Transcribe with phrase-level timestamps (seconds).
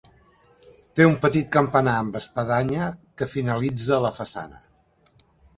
[0.99, 2.87] Té un petit campanar amb espadanya
[3.21, 4.65] que finalitza la façana.